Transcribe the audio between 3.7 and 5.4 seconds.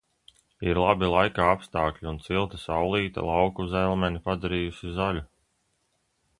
zelmeni padarījusi zaļu.